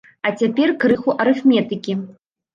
А 0.27 0.29
цяпер 0.39 0.73
крыху 0.85 1.15
арыфметыкі. 1.27 1.99